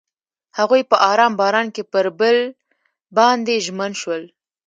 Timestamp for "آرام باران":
1.11-1.67